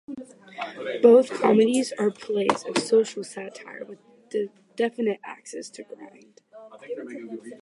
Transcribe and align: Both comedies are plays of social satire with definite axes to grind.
Both 1.03 1.29
comedies 1.39 1.93
are 1.99 2.09
plays 2.09 2.63
of 2.67 2.79
social 2.79 3.23
satire 3.23 3.85
with 3.85 3.99
definite 4.75 5.19
axes 5.23 5.69
to 5.69 5.83
grind. 5.83 6.41